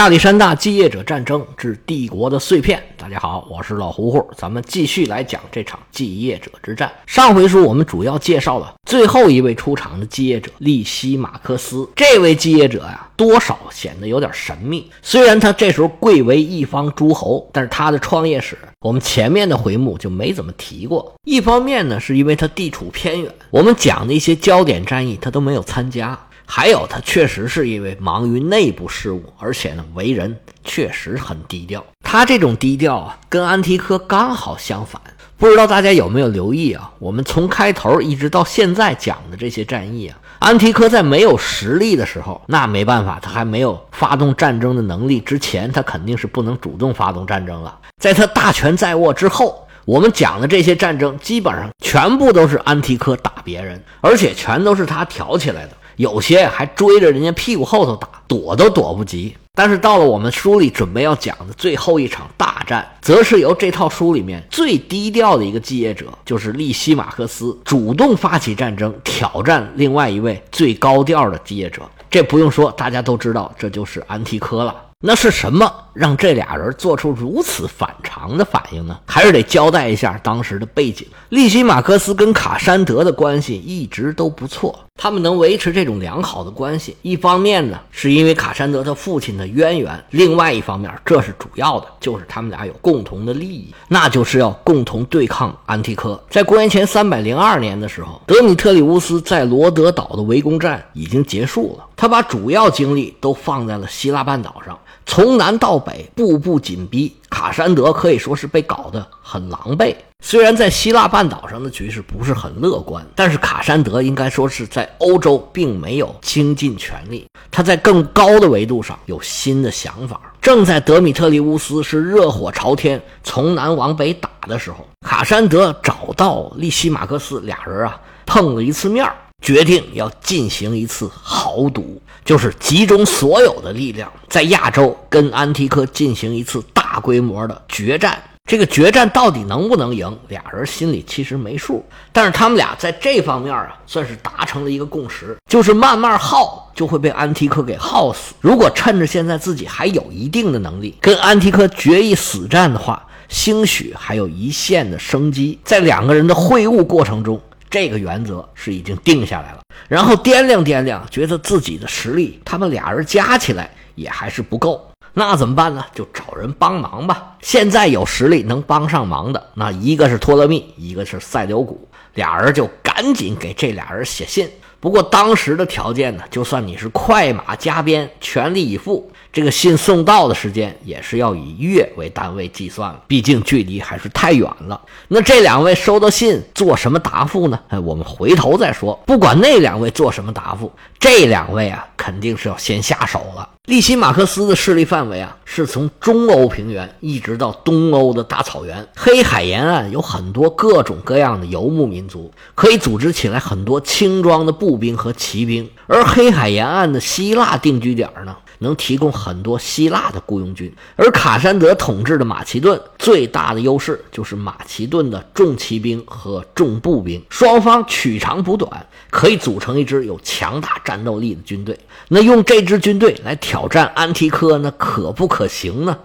[0.00, 2.82] 亚历山大继业者战争之帝国的碎片。
[2.96, 6.90] 大家好，我是老胡胡，咱们继续来讲这场继业者之战。
[7.06, 11.86] 上回书我们主要介绍了最后一位出场的继业者利西马克斯。
[11.94, 14.90] 这位继业者呀，多少显得有点神秘。
[15.02, 21.12] 虽然他这时候贵为一方诸侯，但是他的创业史，我们前面的回目就没怎么提过。
[21.24, 26.18] 一方面呢，是因为他地处偏远，我们讲的一些焦点战役他都没有参加。
[26.52, 31.82] 还有，他确实是因为忙于内部事务，而且呢，为人确实很低调。
[32.04, 35.00] 他这种低调啊，跟安提柯刚好相反。
[35.38, 36.90] 不知道大家有没有留意啊？
[36.98, 47.78] 我们从开头一直到现在讲的这些战役啊，安提柯在没有实力的时候，那没办法，他还没有发动战争的能力之前，他肯定是不能主动发动战争了。
[48.02, 55.76] 在他大权在握之后，我们讲的这些战争，基本上全部都是安提柯打别人，而且全都是他挑起来的。
[56.00, 59.36] 有些还追着人家屁股后头打，躲都躲不及。
[59.54, 71.82] 但是到了我们书里准备要讲的最后一场大战，则是由这套书里面最低调的一个继业者，就是利西马克思主动发起战争，挑战另外一位最高调的继业者。
[72.10, 74.74] 这不用说，大家都知道，这就是安提柯了。
[75.02, 78.98] 那是什么让这俩人做出如此反常的反应呢？
[79.06, 81.06] 还是得交代一下当时的背景。
[81.30, 96.20] 利西马克斯跟卡山德的关系一直都不错，他们能维持这种良好的关系，一方面呢是因为卡山德他父亲的渊源，另外一方面这是主要的，就是他们俩有共同的利益，那就是要共同对抗安提柯。
[96.28, 104.78] 在公元前三百零二年的时候，德米特里乌斯在罗德岛的围攻战已经结束了，他把主要精力都放在了希腊半岛上。
[105.12, 109.92] 从南到北，步步紧逼，卡山德可以说是被搞得很狼狈。
[110.22, 117.26] 虽然在希腊半岛上的局势不是很乐观，但是卡山德应该说是在欧洲并没有倾尽全力。
[117.50, 120.20] 他在更高的维度上有新的想法。
[120.40, 129.04] 正在德米特里乌斯是热火朝天从南往北打的时候，卡山德找到利西马克斯，俩人啊碰了一次面。
[129.42, 131.98] 决定要进行一次豪赌，
[132.30, 138.16] 就是集中所有的力量，在亚洲跟安提柯进行一次大规模的决战。
[138.48, 141.84] 这个决战到底能不能赢，俩人心里其实没数。
[142.12, 148.32] 但是他们俩在这方面啊，算是达成了一个共识，就是慢慢耗就会被安提柯给耗死。
[148.40, 155.58] 如果趁着现在自己还有一定的能力，跟安提柯决一死战的话，兴许还有一线的生机。
[155.64, 157.40] 在两个人的会晤过程中。
[157.70, 165.84] 这个原则是已经定下来了，然后掂量掂量，觉得自己的实力，他们俩人加起来也还是不够，那怎么办呢？
[165.94, 167.36] 就找人帮忙吧。
[167.40, 174.50] 现在有实力能帮上忙的，那一个是托勒密，一个是塞琉古，俩人就赶紧给这俩人写信。
[174.80, 179.12] 不过当时的条件呢，就算你是快马加鞭，全力以赴。
[179.32, 184.80] 这个信送到的时间也是要以月为单位计算了，毕竟距离还是太远了。
[185.08, 187.58] 那这两位收到信做什么答复呢？
[187.68, 188.98] 哎，我们回头再说。
[189.06, 193.48] 不管那两位做什么答复，这两位啊肯定是要先下手了。
[193.66, 205.70] 利西马克斯的势力范围啊是从中欧平原一直到东欧的大草原，黑海沿岸有很多各种各样的游牧民族，可以组织起来很多轻装的步兵和骑兵。
[205.86, 208.36] 而黑海沿岸的希腊定居点呢？
[208.60, 221.78] 能提供很多希腊的雇佣军，而卡山德统治的马其顿最大的优势就是马其顿的重骑兵和重步兵，双方取长补短，可以组成一支有强大战斗力的军队。
[222.08, 225.98] 那用这支军队来挑战安提柯，那可不可行呢？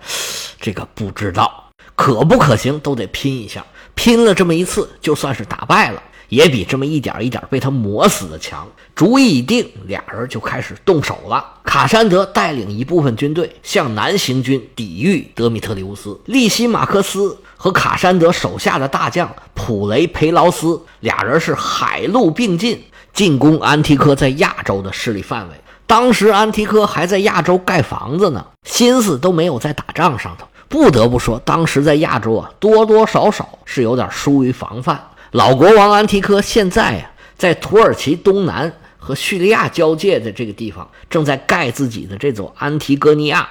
[0.60, 3.64] 这个不知道，可不可行都得拼一下。
[3.96, 6.02] 拼了这么一次，就算是打败了。
[6.36, 8.68] 也比这么一点一点被他磨死的强。
[8.94, 11.44] 主意已定，俩人就开始动手了。
[11.64, 16.20] 卡山德带领一部分军队向南行军，抵御德米特里乌斯。
[16.26, 22.82] 利西马克斯和卡山德手下的大将普雷培劳斯俩人是海陆并进，
[23.14, 25.56] 进攻安提柯在亚洲的势力范围。
[25.88, 30.48] 当时安提柯还在亚洲盖房子呢，心思都没有在打仗上头。
[30.68, 35.00] 不得不说，当时在亚洲啊，多多少少是有点疏于防范。
[35.36, 43.46] 老国王安提柯现在啊，在土耳其东南和叙利亚交界的这个地方，正在盖自己的这座安提戈尼亚。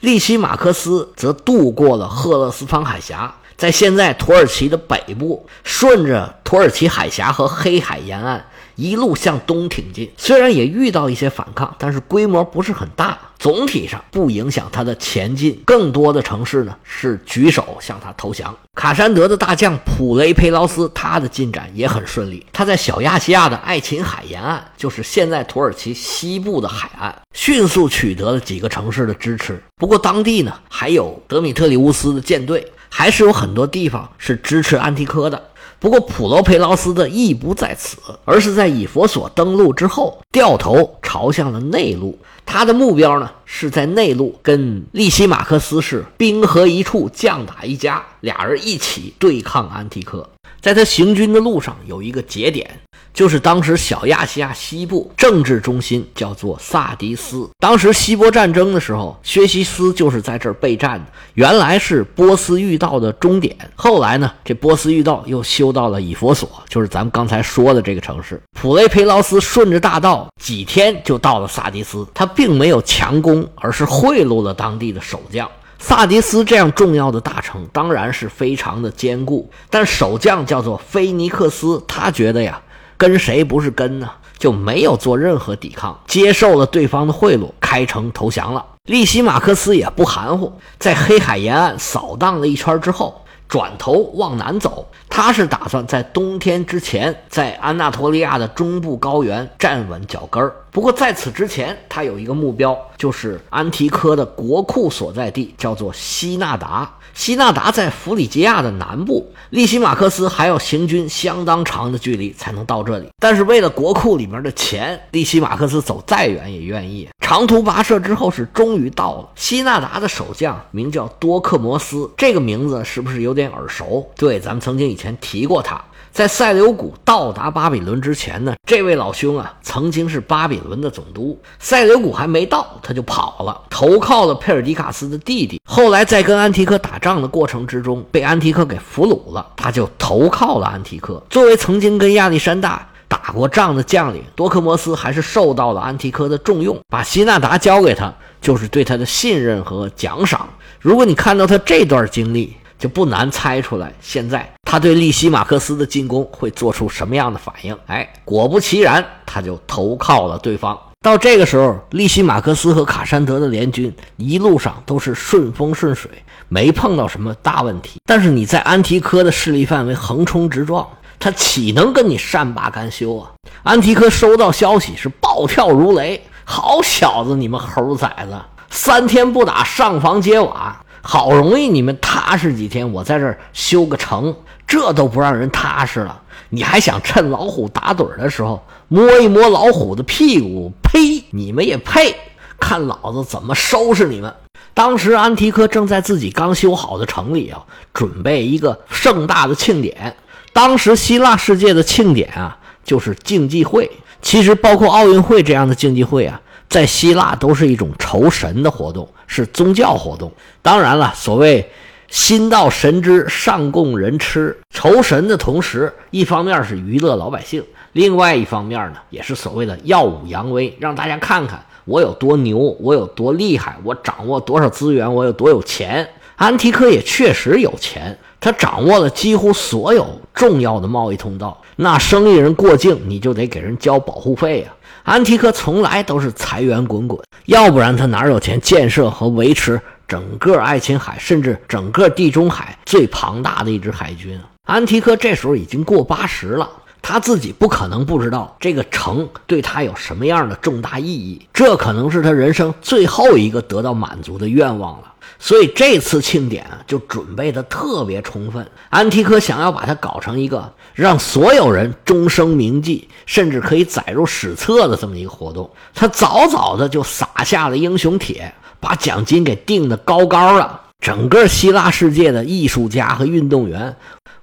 [0.00, 8.44] 利西马克斯则渡过了赫勒斯方海峡，在现在土耳其的北部，顺着土耳其海峡和黑海沿岸，
[8.80, 10.10] 一路向东挺进。
[10.16, 15.60] 虽然也遇到一些反抗，但是规模不是很大，总体上不影响他的前进。
[15.66, 18.56] 更多的城市呢是举手向他投降。
[18.74, 22.46] 卡山德的大将普雷佩劳斯，他的进展也很顺利。
[22.52, 29.62] 他在小亚细亚的爱琴海沿岸，就是现在土耳其西部的海岸，迅速取得了几个城市的支持。
[29.76, 35.49] 不过当地呢还有德米特里乌斯的舰队，还是有很多地方是支持安提柯的。
[35.80, 37.96] 不过普罗佩劳斯的意不在此，
[38.26, 42.18] 而是在以佛所登陆之后，掉头朝向了内陆。
[42.44, 50.28] 他的目标呢，是在内陆跟利西马克斯是兵合一处，将打一家，俩人一起对抗安提柯。
[50.60, 52.68] 在他行军的路上，有一个节点。
[53.12, 57.50] 就是当时小亚细亚西部政治中心叫做萨迪斯。
[57.58, 61.06] 当时希波战争的时候，薛西斯就是在这儿备战的。
[61.34, 68.40] 原来是波斯御道的终点，后来呢，这波斯御道又修到了以佛所，就是咱们刚才说的这个城市。
[68.52, 75.50] 普雷培劳斯顺着大道几天就到了萨迪斯，他并没有强攻，而是贿赂了当地的守将。
[75.80, 82.60] 萨迪斯这样重要的大城，当然是非常的坚固，但守将叫做菲尼克斯，他觉得呀。
[82.98, 84.10] 跟谁不是跟呢？
[84.38, 88.62] 就没有做任何抵抗，接受了对方的贿赂，开城投降了。
[88.84, 94.86] 利西马克斯也不含糊，在黑海沿岸扫荡了一圈之后，转头往南走。
[95.08, 100.54] 他是打算在冬天之前，在安纳托利亚的中部高原站稳脚跟儿。
[100.70, 106.88] 不过在此之前，他有一个目标，就是安提柯的国库所在地，叫做西纳达。
[107.20, 113.10] 西纳达在弗里吉亚的南部，利西马克斯还要行军相当长的距离才能到这里。
[113.18, 117.06] 但是为了国库里面的钱，利西马克斯走再远也愿意。
[117.20, 122.10] 长途跋涉之后，是终于到了西纳达的守将，名叫多克摩斯。
[122.16, 124.10] 这个名字是不是有点耳熟？
[124.16, 125.78] 对，咱们曾经以前提过他。
[126.12, 131.38] 在塞琉古到达巴比伦之前呢，这位老兄啊，曾经是巴比伦的总督。
[131.60, 135.60] 塞琉古还没到，他就跑了，投靠了佩尔迪卡斯的弟弟。
[135.64, 141.20] 后来在跟安提柯打仗仗的过程之中，被安提柯给俘虏了，他就投靠了安提柯。
[141.28, 150.48] 作为曾经跟亚历山大打过仗的将领，多克摩斯还是受到了安提柯的重用，把西纳达交给他，就是对他的信任和奖赏。
[150.78, 157.76] 如果你看到他这段经历，就不难猜出来，现在他对利西马克斯的进攻会做出什么样的反应？
[157.86, 160.78] 哎，果不其然，他就投靠了对方。
[161.02, 166.10] 到这个时候，利西马克斯和卡山德的联军一路上都是顺风顺水，
[166.48, 167.98] 没碰到什么大问题。
[168.04, 170.86] 但是你在安提柯的势力范围横冲直撞，
[171.18, 173.30] 他岂能跟你善罢甘休啊？
[173.62, 178.38] 安提柯收到消息是暴跳如雷：“好小子，你们猴崽子，
[178.68, 184.36] 三天不打，上房揭瓦！”好容易你们踏实几天，我在这儿修个城，
[184.66, 186.20] 这都不让人踏实了。
[186.50, 190.72] 你还想趁老虎打盹的时候摸一摸老虎的屁股？
[190.82, 191.22] 呸！
[191.30, 192.12] 你们也配？
[192.58, 194.34] 看老子怎么收拾你们！
[194.74, 197.64] 当时安提柯正在自己刚修好的城里啊，
[197.94, 200.16] 准备一个盛大的庆典。
[200.52, 203.88] 当时希腊世界的庆典啊，就是竞技会。
[204.20, 206.40] 其实包括奥运会这样的竞技会啊。
[206.68, 210.32] 在希腊都是一种酬神的活动，是宗教活动。
[210.62, 211.70] 当然了，所谓
[212.10, 226.08] “心到神知，上供人吃”，酬神的同时，一方面是娱乐老百姓，另外一方面呢，也是所谓的耀武扬威，让大家看看我有多牛，我有多厉害，我掌握多少资源，我有多有钱。
[226.36, 231.60] 安提柯也确实有钱，他掌握了几乎所有重要的贸易通道。
[231.76, 234.68] 那生意人过境，你就得给人交保护费呀。
[235.02, 244.38] 安提柯从来都是财源滚滚，要不然他哪有钱建设和维持整个爱琴海，甚至整个地中海最庞大的一支海军？
[244.64, 246.70] 安提柯这时候已经过八十了，
[247.02, 255.12] 他自己不可能不知道这个城对他有什么样的重大意义，这可能是他人生最后一个得到满足的愿望了。
[255.38, 258.66] 所以这次庆典啊，就准备的特别充分。
[258.90, 265.70] 安提柯想要把它搞成一个让所有人终生铭记，甚至可以载入史册的这么一个活动。
[265.94, 270.80] 他早早的就撒下了英雄帖，把奖金给定的高高的。
[271.00, 273.96] 整个希腊世界的艺术家和运动员，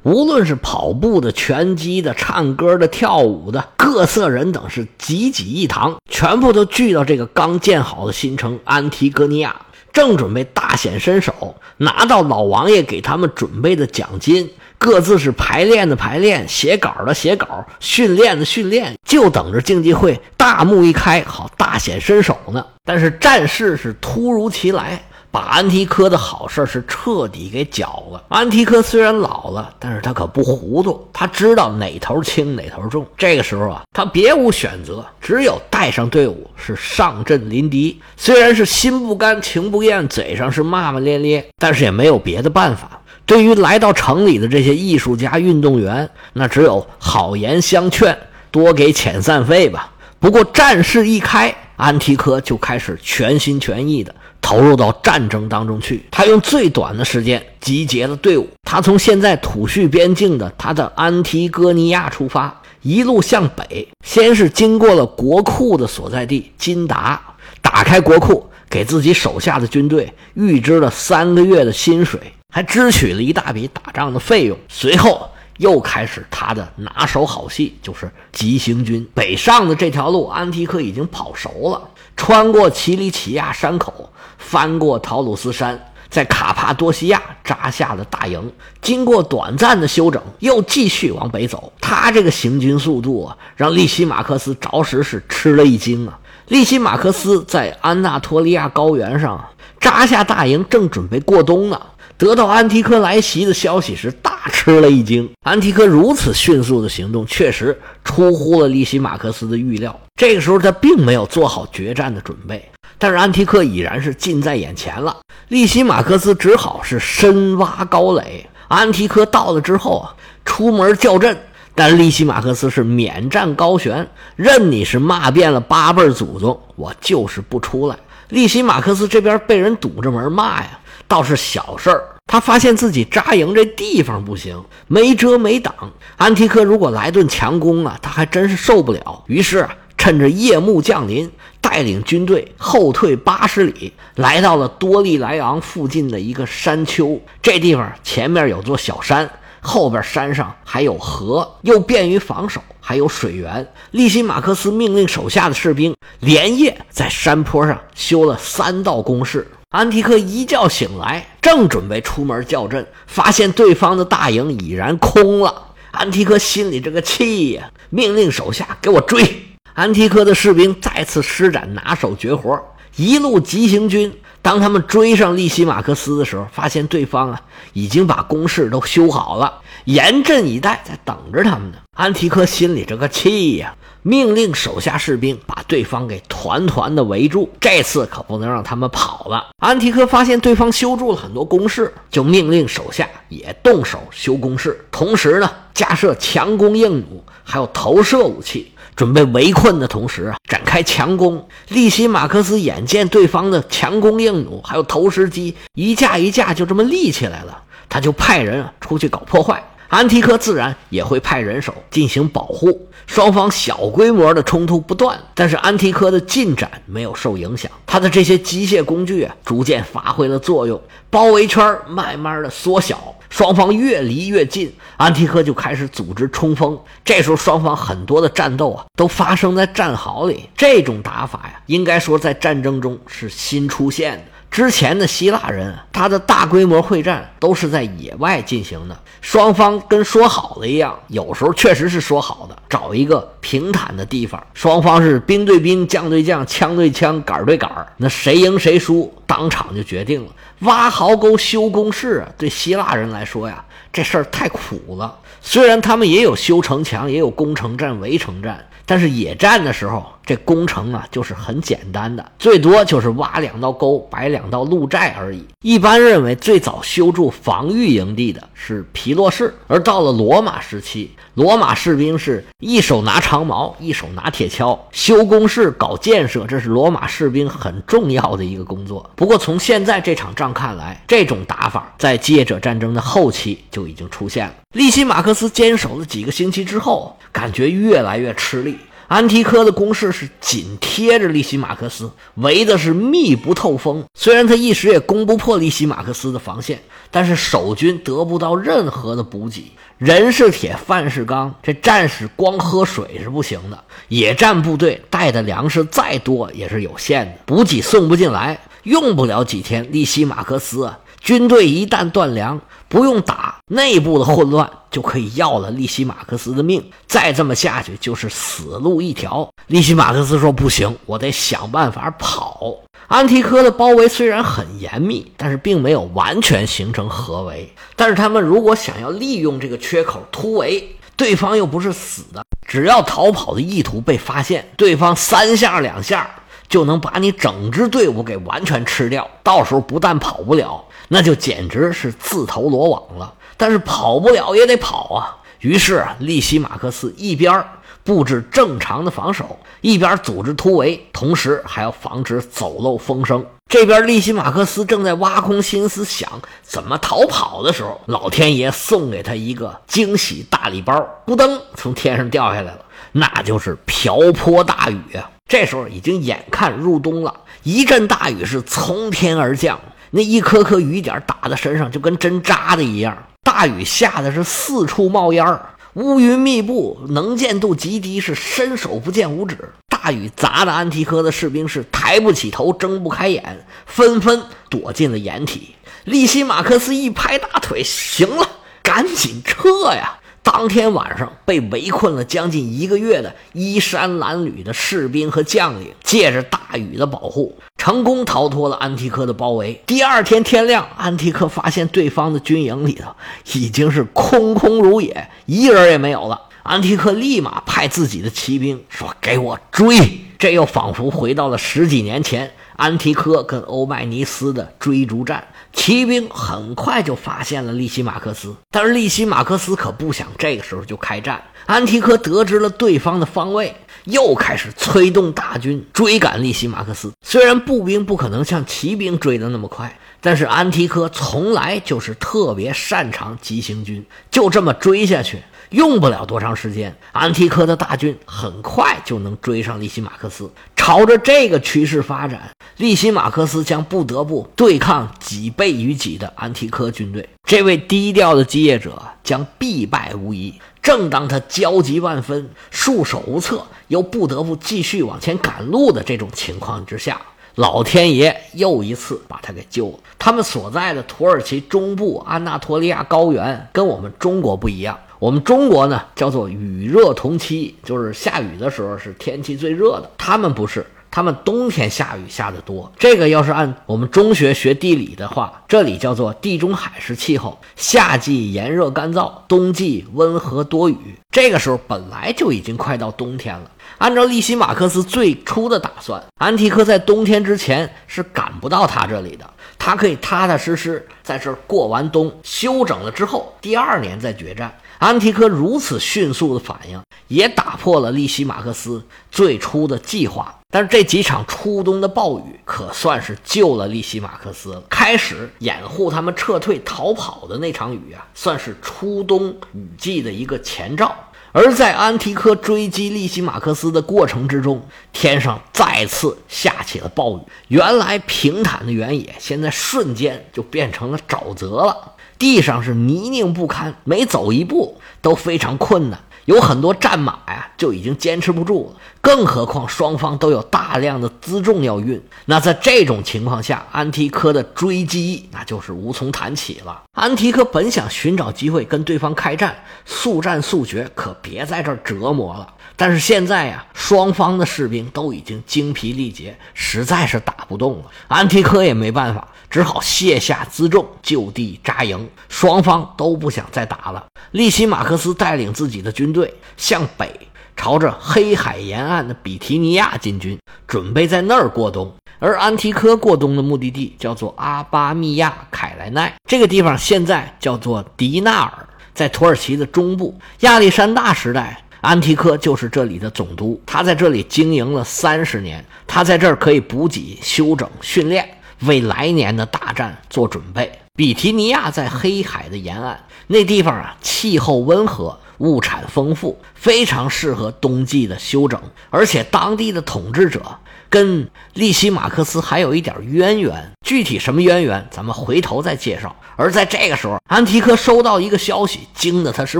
[0.07, 9.53] 无论是跑步的、拳击的、唱歌的、跳舞的，各色人等是济济一堂，全部都聚到这个刚建好的新城安提戈尼亚。
[9.91, 22.65] 正准备大显身手，拿到老王爷给他们准备的奖金，各自是排练的排练，写稿的写稿，训练的训练，就等着竞技会大幕一开，好大显身手呢。
[22.85, 25.03] 但是战事是突如其来。
[25.37, 28.23] 把安提柯的好事是彻底给搅了。
[28.27, 33.05] 安提柯虽然老了，但是他可不糊涂，他知道哪头轻哪头重。
[33.15, 38.01] 这个时候啊，他别无选择，只有带上队伍是上阵临敌。
[38.15, 42.99] 虽然是心不甘情不愿，嘴上是骂骂咧咧，但是也没有别的办法。
[43.27, 48.17] 对于来到城里的这些艺术家、运动员，那只有好言相劝，
[48.49, 49.91] 多给遣散费吧。
[50.19, 54.15] 不过战事一开，安提柯就开始全心全意的
[54.47, 56.05] 投入到战争当中去。
[56.09, 58.47] 他用最短的时间集结了队伍。
[58.63, 67.21] 他从现在土叙边境的他的安提戈尼亚出发，一路向北，先是经过了国库的所在地金达，
[67.61, 72.17] 打开国库，给自己手下的军队预支了三个月的薪水，
[72.53, 74.57] 还支取了一大笔打仗的费用。
[74.69, 75.29] 随后。
[75.57, 81.81] 又开始他的拿手好戏，就是急行军北上的这条路，安提柯已经跑熟了。
[82.15, 88.51] 穿过奇里乞亚山口，翻过陶鲁斯山，在卡帕多西亚扎下了大营。
[88.81, 91.71] 经过短暂的休整，又继续往北走。
[91.79, 96.19] 他这个行军速度啊，让利西马克斯着实是吃了一惊啊！
[96.47, 99.43] 利西马克斯在安纳托利亚高原上
[99.79, 101.79] 扎下大营，正准备过冬呢。
[102.17, 105.29] 得到安提柯来袭的消息时，大吃了一惊。
[105.43, 109.97] 安提柯如此迅速的行动，确实出乎了利西马克斯的预料。
[110.15, 115.15] 这个时候，他并没有做好决战的准备，但是安提柯已然是近在眼前了。
[115.49, 118.49] 利西马克斯只好是深挖高垒。
[118.67, 121.37] 安提柯到了之后啊，出门叫阵，
[121.75, 127.95] 但利西马克斯是免战高悬，任你是骂遍了八辈祖宗，我就是不出来。
[128.29, 130.79] 利西马克斯这边被人堵着门骂呀。
[131.07, 135.73] 倒是小事儿，他发现自己扎营这地方不行，没遮没挡。
[136.17, 139.23] 安提柯如果来顿强攻啊，他还真是受不了。
[139.27, 147.19] 于是，趁着夜幕降临，带领军队后退八十里，来到了多利莱昂附近的一个山丘。
[147.41, 149.29] 这地方前面有座小山，
[149.61, 153.65] 后边山上还有河，又便于防守，还有水源。
[153.91, 159.47] 利西马克斯命令手下的士兵连夜在山坡上修了三道工事。
[159.69, 165.73] 安提克一觉醒来，正准备出门叫阵，发现对方的大营已然空了。
[165.91, 169.43] 安提克心里这个气呀，命令手下给我追。
[169.73, 172.57] 安提克的士兵再次施展拿手绝活，
[172.97, 174.13] 一路急行军。
[174.41, 177.41] 当他们追上利西马克斯的时候，发现对方啊
[177.73, 181.77] 已经把工事都修好了，严阵以待，在等着他们呢。
[181.95, 183.73] 安提柯心里这个气呀。
[184.03, 189.47] 命令手下士兵把对方给团团的围住，这次可不能让他们跑了。
[189.57, 201.47] 安提柯发现对方修筑了很多工事，就命令手下也动手修工事，同时呢架设强弓硬弩，还有投射武器，准备围困的同时啊展开强攻。
[201.69, 209.63] 利希马克思眼见对方的强攻硬弩还有投石机一架一架就这么立起来了，他就派人啊出去搞破坏。
[209.89, 226.77] 安提柯自然也会派人手进行保护，双方小规模的冲突不断，但是安提柯的进展没有受影响，他的这些机械工具啊逐渐发挥了作用，包围圈慢慢的缩小，双方越离越近，安提柯就开始组织冲锋。
[227.05, 234.23] 这时候双方很多的战斗啊都发生在战壕里，这种打法呀，应该说在战争中是新出现的。
[234.49, 250.31] 之前的希腊人，他的大规模会战都是在野外进行的，双方跟说好了一样，有时候确实是说好的，找一个平坦的地方，双方是兵对兵、将对将、枪对枪、杆对杆那谁赢谁输，当场就决定了。
[250.61, 253.63] 挖壕沟、修工事啊，对希腊人来说呀，
[253.93, 255.15] 这事儿太苦了。
[255.39, 258.65] 虽然他们也有修城墙，也有攻城战、围城战。
[258.89, 265.43] 但是野战的时候，这工程啊就是很简单的，最多就是挖两道沟，摆两道路寨而已。
[265.61, 279.09] 一般认为，最早修筑防御营地的是皮洛士，而到了罗马时期，罗马士兵是一手拿长矛，一手拿铁锹，修工事、搞建设，这是罗马士兵很重要的一个工作。
[279.15, 284.53] 不过，从现在这场仗看来，这种打法在基业者战争的后期就已经出现了。
[284.73, 288.77] 利西马克斯坚守了几个星期之后，感觉越来越吃力。
[289.07, 294.03] 安提柯的攻势是紧贴着利西马克斯，围的是密不透风。
[294.13, 296.77] 虽然他一时也攻不破利西马克斯的防线，
[297.09, 299.71] 但是守军得不到任何的补给。
[299.97, 303.81] 人是铁，饭是钢，这战士光喝水是不行的。
[304.09, 308.59] 野战部队带的粮食再多也是有限的，补给送不进来。
[308.83, 316.83] 用不了几天，利西马克斯军队一旦断粮，不用打，内部的混乱就可以要了利西马克斯的命。
[317.05, 319.49] 再这么下去，就是死路一条。
[319.67, 322.75] 利西马克斯说：“不行，我得想办法跑。”
[323.07, 327.73] 安提柯的包围虽然很严密，但是并没有完全形成合围。
[327.95, 336.29] 但是他们如果想要利用这个缺口突围，对方又不是死的，只要逃跑的意图被发现，对方三下两下
[336.67, 339.25] 就能把你整支队伍给完全吃掉。
[339.41, 343.33] 到时候不但跑不了，那就简直是自投罗网了。
[343.55, 345.37] 但是跑不了也得跑啊。
[345.61, 347.65] 于是啊利西马克斯一边
[348.03, 353.45] 布置正常的防守，一边组织突围，同时还要防止走漏风声。
[353.67, 356.29] 这边利西马克斯正在挖空心思想
[356.61, 360.93] 怎么逃跑的时候，老天爷送给他一个惊喜大礼包，
[361.25, 362.79] 咕噔从天上掉下来了，
[363.11, 365.29] 那就是瓢泼大雨啊！
[365.49, 369.77] 这时候已经眼看入冬了，一阵大雨是从天而降，
[370.11, 375.69] 那一颗颗雨点打在身上就跟针扎的一样，大雨下的是四处冒烟儿。
[375.93, 379.57] 乌云密布，能见度极低，是伸手不见五指。
[379.89, 385.75] 大雨砸的安提柯的士兵是抬不起头，睁不开眼，纷纷躲进了掩体。
[386.03, 388.47] 利西马克斯一拍大腿：“行了，
[388.83, 399.81] 赶紧撤呀！”当天晚上，被围困了将近一个月的衣衫褴褛的士兵和将领，借着大雨的保护，成功逃脱了安提柯的包围。
[399.85, 403.11] 第二天天亮，安提柯发现对方的军营里头
[403.55, 406.43] 已经是空空如也，一人也没有了。
[406.63, 409.97] 安提柯立马派自己的骑兵说：“给我追！”
[410.39, 412.53] 这又仿佛回到了十几年前。
[412.77, 415.47] 安提柯跟欧迈尼斯的追逐战，
[415.77, 421.41] 骑兵很快就发现了利西马克斯，但是利西马克斯可不想这个时候就开战。
[421.65, 423.73] 安提柯得知了对方的方位，
[424.05, 427.13] 又开始催动大军追赶利西马克斯。
[427.21, 435.41] 虽然步兵不可能像骑兵追得那么快，但是安提柯从来就是特别擅长急行军，就这么追下去。
[435.69, 440.49] 用不了多长时间，安提柯的大军很快就能追上利西马克斯。
[440.87, 447.27] 朝着这个趋势发展，利西马克斯将不得不对抗几倍于己的安提柯军队。
[447.43, 450.53] 这位低调的基业者将必败无疑。
[450.81, 457.19] 正当他焦急万分、束手无策，又不得不继续往前赶路的这种情况之下，
[457.55, 459.99] 老天爷又一次把他给救了。
[460.17, 464.97] 他们所在的土耳其中部安纳托利亚高原跟我们中国不一样。
[465.19, 470.11] 我们中国呢，叫做雨热同期，就是下雨的时候是天气最热的。
[470.15, 472.91] 他们不是，他们冬天下雨下的多。
[472.99, 480.95] 这个要是按我们中学学地理的话，这里叫做地中海式气候，夏季炎热干燥，冬季温和多雨。
[481.31, 483.71] 这个时候本来就已经快到冬天了。
[483.97, 494.71] 按照利希马克斯最初的打算，安提柯在冬天之前是赶不到他这里的，他可以踏踏实实在这儿过完冬，休整了之后，第二年再决战。
[494.99, 500.53] 安提柯如此迅速的反应，也打破了利西马克斯最初的计划。
[500.69, 504.83] 但是这几场初冬的暴雨可算是救了利西马克斯了。
[504.89, 511.15] 开始掩护他们撤退逃跑的那场雨啊，算是初冬雨季的一个前兆。
[511.53, 517.41] 而在安提柯追击利西马克斯的过程之中，天上再次下起了暴雨。
[517.69, 522.13] 原来平坦的原野，现在瞬间就变成了沼泽了。
[522.37, 526.19] 地上是泥泞不堪，每走一步都非常困难。
[526.45, 529.01] 有很多战马呀，就已经坚持不住了。
[529.27, 532.23] 更何况双方都有大量的辎重要运。
[532.45, 537.03] 那在这种情况下，安提柯的追击那就是无从谈起了。
[537.11, 542.73] 安提柯本想寻找机会跟对方开战，速战速决，可别在这儿折磨了。
[542.95, 548.05] 但是现在呀，双方的士兵都已经精疲力竭，实在是打不动了。
[548.29, 552.29] 安提柯也没办法，只好卸下辎重，就地扎营。
[552.47, 554.25] 双方都不想再打了。
[554.51, 557.29] 利西马克斯带领自己的军队向北，
[557.77, 562.11] 朝着黑海沿岸的比提尼亚进军，准备在那儿过冬。
[562.39, 570.37] 而安提柯过冬的目的地叫做阿巴密亚凯莱奈，这个地方现在叫做迪纳尔，在土耳其的中部。
[570.61, 571.81] 亚历山大时代。
[571.99, 578.47] 安提柯就是这里的总督，他在这里经营了三十年，他在这儿可以补给、休整、训练，
[578.81, 580.89] 为来年的大战做准备。
[581.15, 590.77] 比提尼亚在黑海的沿岸，那地方啊，气候温和，物产丰富，非常适合冬季的休整，而且当地的统治者。
[591.09, 596.35] 跟利西马克斯还有一点渊源，具体什么渊源，咱们回头再介绍。
[596.57, 599.79] 而在这个时候，安提柯收到一个消息，惊得他是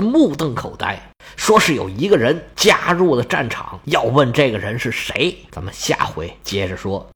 [0.00, 0.98] 目瞪口呆，
[1.36, 5.36] 说是有一个人加入了战场，要问这个人是谁。
[5.50, 7.06] 咱们下回接着说。